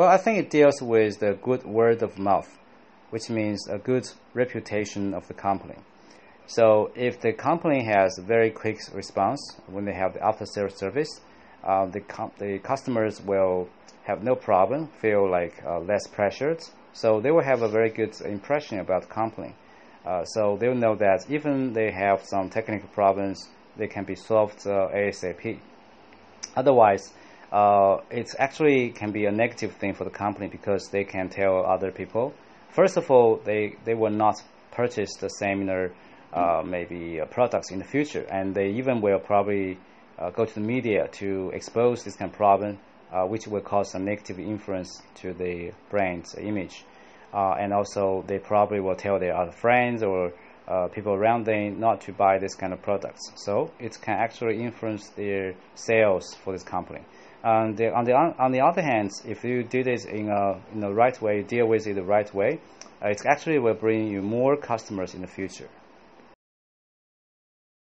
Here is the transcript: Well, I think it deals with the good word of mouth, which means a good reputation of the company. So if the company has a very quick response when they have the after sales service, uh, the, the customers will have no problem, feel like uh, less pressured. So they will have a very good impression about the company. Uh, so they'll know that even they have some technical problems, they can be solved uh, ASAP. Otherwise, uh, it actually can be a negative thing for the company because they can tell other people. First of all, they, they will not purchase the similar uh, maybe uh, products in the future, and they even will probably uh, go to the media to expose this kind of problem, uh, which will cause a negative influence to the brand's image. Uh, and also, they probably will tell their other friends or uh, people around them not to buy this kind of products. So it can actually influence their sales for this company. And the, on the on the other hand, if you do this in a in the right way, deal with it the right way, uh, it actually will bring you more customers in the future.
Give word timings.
Well, 0.00 0.08
I 0.08 0.16
think 0.16 0.38
it 0.38 0.48
deals 0.48 0.80
with 0.80 1.18
the 1.18 1.34
good 1.34 1.62
word 1.64 2.02
of 2.02 2.18
mouth, 2.18 2.48
which 3.10 3.28
means 3.28 3.68
a 3.68 3.76
good 3.76 4.08
reputation 4.32 5.12
of 5.12 5.28
the 5.28 5.34
company. 5.34 5.74
So 6.46 6.90
if 6.94 7.20
the 7.20 7.34
company 7.34 7.84
has 7.84 8.16
a 8.16 8.22
very 8.22 8.50
quick 8.50 8.78
response 8.94 9.56
when 9.66 9.84
they 9.84 9.92
have 9.92 10.14
the 10.14 10.24
after 10.24 10.46
sales 10.46 10.78
service, 10.78 11.20
uh, 11.62 11.84
the, 11.84 12.02
the 12.38 12.60
customers 12.60 13.20
will 13.20 13.68
have 14.04 14.22
no 14.24 14.34
problem, 14.34 14.88
feel 15.02 15.30
like 15.30 15.62
uh, 15.66 15.80
less 15.80 16.06
pressured. 16.06 16.62
So 16.94 17.20
they 17.20 17.30
will 17.30 17.44
have 17.44 17.60
a 17.60 17.68
very 17.68 17.90
good 17.90 18.18
impression 18.22 18.78
about 18.78 19.02
the 19.02 19.08
company. 19.08 19.54
Uh, 20.06 20.24
so 20.24 20.56
they'll 20.58 20.74
know 20.74 20.96
that 20.96 21.26
even 21.28 21.74
they 21.74 21.90
have 21.90 22.24
some 22.24 22.48
technical 22.48 22.88
problems, 22.88 23.50
they 23.76 23.86
can 23.86 24.04
be 24.04 24.14
solved 24.14 24.66
uh, 24.66 24.88
ASAP. 24.94 25.58
Otherwise, 26.56 27.12
uh, 27.52 27.98
it 28.10 28.30
actually 28.38 28.90
can 28.90 29.10
be 29.10 29.26
a 29.26 29.32
negative 29.32 29.72
thing 29.72 29.94
for 29.94 30.04
the 30.04 30.10
company 30.10 30.48
because 30.48 30.88
they 30.90 31.04
can 31.04 31.28
tell 31.28 31.64
other 31.66 31.90
people. 31.90 32.32
First 32.70 32.96
of 32.96 33.10
all, 33.10 33.40
they, 33.44 33.76
they 33.84 33.94
will 33.94 34.12
not 34.12 34.36
purchase 34.70 35.16
the 35.16 35.28
similar 35.28 35.92
uh, 36.32 36.62
maybe 36.64 37.20
uh, 37.20 37.26
products 37.26 37.72
in 37.72 37.78
the 37.80 37.84
future, 37.84 38.24
and 38.30 38.54
they 38.54 38.70
even 38.70 39.00
will 39.00 39.18
probably 39.18 39.78
uh, 40.18 40.30
go 40.30 40.44
to 40.44 40.54
the 40.54 40.60
media 40.60 41.08
to 41.08 41.50
expose 41.52 42.04
this 42.04 42.14
kind 42.14 42.30
of 42.30 42.36
problem, 42.36 42.78
uh, 43.12 43.24
which 43.24 43.48
will 43.48 43.60
cause 43.60 43.94
a 43.94 43.98
negative 43.98 44.38
influence 44.38 45.02
to 45.16 45.32
the 45.32 45.72
brand's 45.90 46.36
image. 46.36 46.84
Uh, 47.34 47.54
and 47.58 47.72
also, 47.72 48.24
they 48.26 48.38
probably 48.38 48.80
will 48.80 48.94
tell 48.94 49.18
their 49.18 49.36
other 49.36 49.52
friends 49.52 50.02
or 50.02 50.32
uh, 50.70 50.88
people 50.88 51.12
around 51.12 51.44
them 51.44 51.80
not 51.80 52.00
to 52.02 52.12
buy 52.12 52.38
this 52.38 52.54
kind 52.54 52.72
of 52.72 52.80
products. 52.80 53.32
So 53.36 53.72
it 53.80 53.98
can 54.00 54.14
actually 54.14 54.62
influence 54.62 55.08
their 55.08 55.54
sales 55.74 56.34
for 56.44 56.52
this 56.52 56.62
company. 56.62 57.00
And 57.42 57.76
the, 57.76 57.92
on 57.92 58.04
the 58.04 58.12
on 58.12 58.52
the 58.52 58.60
other 58.60 58.82
hand, 58.82 59.10
if 59.24 59.44
you 59.44 59.64
do 59.64 59.82
this 59.82 60.04
in 60.04 60.28
a 60.28 60.60
in 60.72 60.80
the 60.80 60.92
right 60.92 61.20
way, 61.22 61.42
deal 61.42 61.66
with 61.66 61.86
it 61.86 61.94
the 61.94 62.04
right 62.04 62.32
way, 62.34 62.60
uh, 63.02 63.08
it 63.08 63.22
actually 63.26 63.58
will 63.58 63.74
bring 63.74 64.08
you 64.08 64.20
more 64.20 64.56
customers 64.56 65.14
in 65.14 65.22
the 65.22 65.26
future. 65.26 65.68